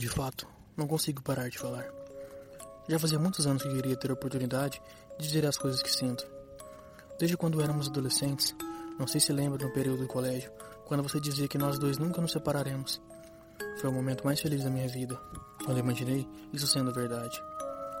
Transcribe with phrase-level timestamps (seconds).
[0.00, 0.48] De fato,
[0.78, 1.84] não consigo parar de falar.
[2.88, 4.80] Já fazia muitos anos que queria ter a oportunidade
[5.18, 6.26] de dizer as coisas que sinto.
[7.18, 8.56] Desde quando éramos adolescentes,
[8.98, 10.50] não sei se lembra no período do colégio,
[10.86, 12.98] quando você dizia que nós dois nunca nos separaremos.
[13.78, 15.20] Foi o momento mais feliz da minha vida,
[15.66, 17.38] quando imaginei isso sendo verdade.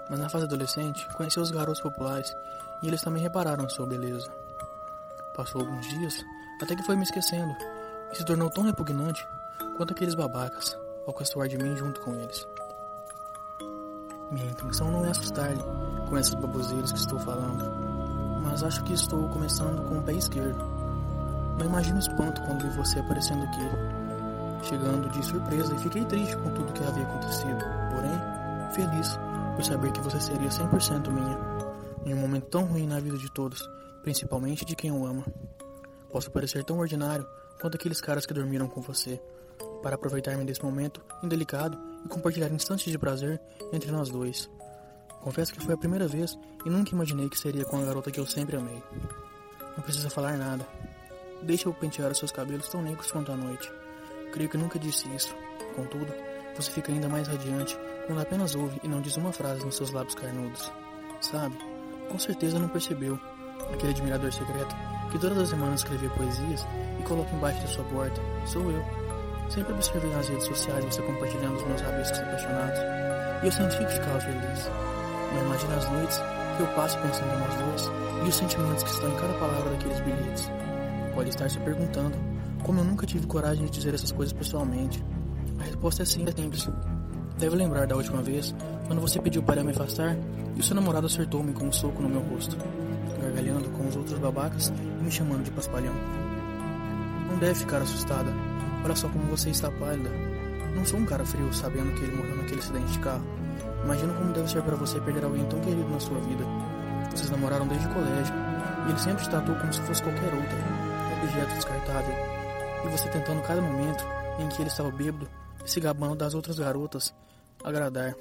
[0.08, 2.32] Mas na fase adolescente, conheci os garotos populares
[2.82, 4.32] e eles também repararam sua beleza.
[5.36, 6.24] Passou alguns dias,
[6.62, 7.54] até que foi me esquecendo,
[8.10, 9.22] e se tornou tão repugnante
[9.76, 10.74] quanto aqueles babacas,
[11.06, 12.46] ao caçoar de mim junto com eles.
[14.30, 15.62] Minha intenção não é assustar-lhe
[16.08, 17.64] com essas baboseiras que estou falando,
[18.42, 20.64] mas acho que estou começando com o pé esquerdo.
[21.58, 26.36] Não imagino o espanto quando vi você aparecendo aqui, chegando de surpresa e fiquei triste
[26.36, 27.58] com tudo que havia acontecido,
[27.90, 29.18] porém, feliz
[29.56, 31.38] por saber que você seria 100% minha,
[32.06, 33.68] em um momento tão ruim na vida de todos,
[34.02, 35.24] principalmente de quem eu amo.
[36.10, 37.26] Posso parecer tão ordinário
[37.60, 39.20] quanto aqueles caras que dormiram com você,
[39.82, 43.40] para aproveitar-me desse momento indelicado e compartilhar instantes de prazer
[43.72, 44.50] entre nós dois.
[45.20, 48.18] Confesso que foi a primeira vez e nunca imaginei que seria com a garota que
[48.18, 48.82] eu sempre amei.
[49.76, 50.66] Não precisa falar nada.
[51.42, 53.70] Deixa eu pentear os seus cabelos tão negros quanto a noite.
[54.32, 55.34] Creio que nunca disse isso.
[55.74, 56.12] Contudo,
[56.54, 59.90] você fica ainda mais radiante quando apenas ouve e não diz uma frase nos seus
[59.90, 60.72] lábios carnudos.
[61.20, 61.56] Sabe?
[62.08, 63.18] Com certeza não percebeu.
[63.72, 64.74] Aquele admirador secreto
[65.10, 66.66] que todas as semanas escrevia poesias
[66.98, 68.20] e coloca embaixo da sua porta.
[68.46, 68.99] Sou eu.
[69.50, 72.78] Sempre observei nas redes sociais você compartilhando os meus rabiscos apaixonados.
[73.42, 74.70] E eu senti que ficava feliz.
[75.34, 76.18] Não imagina as noites
[76.56, 77.90] que eu passo pensando em nós dois
[78.24, 80.50] e os sentimentos que estão em cada palavra daqueles bilhetes.
[81.14, 82.16] Pode estar se perguntando
[82.62, 85.04] como eu nunca tive coragem de dizer essas coisas pessoalmente.
[85.58, 86.68] A resposta é simples.
[87.36, 88.54] Deve lembrar da última vez,
[88.86, 90.16] quando você pediu para me afastar
[90.54, 92.56] e o seu namorado acertou-me com um soco no meu rosto,
[93.20, 95.94] gargalhando com os outros babacas e me chamando de paspalhão.
[97.28, 98.49] Não deve ficar assustada.
[98.84, 100.10] Olha só como você está pálida.
[100.74, 103.24] Não sou um cara frio sabendo que ele morreu naquele acidente de carro.
[103.84, 106.44] Imagino como deve ser para você perder alguém tão querido na sua vida.
[107.10, 108.34] Vocês namoraram desde o colégio
[108.86, 110.56] e ele sempre te tratou como se fosse qualquer outro,
[111.22, 112.14] objeto descartável.
[112.84, 114.04] E você tentando cada momento
[114.38, 115.28] em que ele estava bêbado,
[115.66, 117.12] se gabando das outras garotas,
[117.62, 118.14] agradar.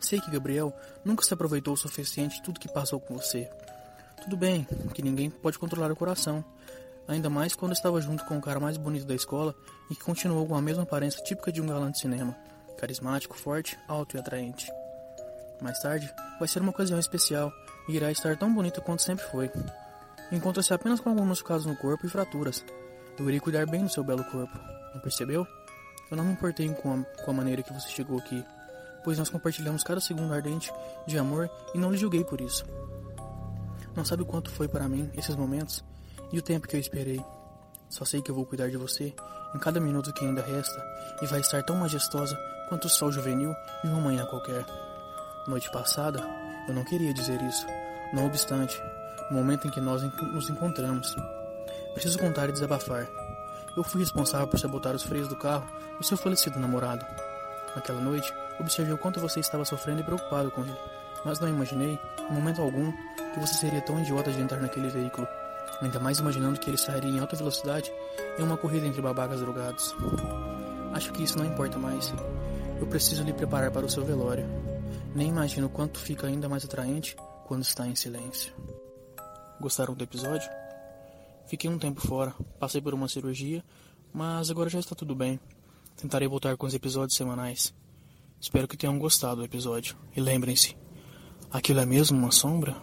[0.00, 0.72] Sei que Gabriel
[1.04, 3.50] nunca se aproveitou o suficiente de tudo que passou com você.
[4.22, 6.44] Tudo bem, que ninguém pode controlar o coração,
[7.08, 9.54] ainda mais quando estava junto com o cara mais bonito da escola
[9.90, 12.36] e que continuou com a mesma aparência típica de um galã de cinema,
[12.76, 14.70] carismático, forte, alto e atraente.
[15.60, 17.50] Mais tarde, vai ser uma ocasião especial
[17.88, 19.50] e irá estar tão bonita quanto sempre foi.
[20.30, 22.64] Encontra-se apenas com alguns casos no corpo e fraturas.
[23.18, 24.56] Eu irei cuidar bem do seu belo corpo,
[24.94, 25.46] não percebeu?
[26.10, 28.44] Eu não me importei com a, com a maneira que você chegou aqui,
[29.02, 30.70] pois nós compartilhamos cada segundo ardente
[31.06, 32.64] de amor e não lhe julguei por isso.
[33.96, 35.82] Não sabe o quanto foi para mim esses momentos
[36.32, 37.24] e o tempo que eu esperei.
[37.88, 39.14] Só sei que eu vou cuidar de você
[39.54, 40.84] em cada minuto que ainda resta
[41.22, 44.64] e vai estar tão majestosa quanto o sol juvenil de uma manhã qualquer.
[45.46, 46.22] Noite passada,
[46.68, 47.66] eu não queria dizer isso.
[48.12, 48.78] Não obstante,
[49.30, 51.16] no momento em que nós nos encontramos,
[51.94, 53.06] preciso contar e desabafar.
[53.76, 55.66] Eu fui responsável por sabotar os freios do carro
[55.98, 57.04] do seu falecido namorado.
[57.74, 60.76] Naquela noite, observei o quanto você estava sofrendo e preocupado com ele,
[61.24, 62.92] mas não imaginei, em momento algum,
[63.32, 65.26] que você seria tão idiota de entrar naquele veículo
[65.80, 67.92] ainda mais imaginando que ele sairia em alta velocidade
[68.38, 69.94] em uma corrida entre babacas drogados.
[70.92, 72.12] Acho que isso não importa mais.
[72.80, 74.46] Eu preciso lhe preparar para o seu velório.
[75.14, 77.16] Nem imagino quanto fica ainda mais atraente
[77.46, 78.52] quando está em silêncio.
[79.60, 80.48] Gostaram do episódio?
[81.46, 83.64] Fiquei um tempo fora, passei por uma cirurgia,
[84.12, 85.40] mas agora já está tudo bem.
[85.96, 87.74] Tentarei voltar com os episódios semanais.
[88.40, 89.96] Espero que tenham gostado do episódio.
[90.14, 90.76] E lembrem-se,
[91.50, 92.76] aquilo é mesmo uma sombra?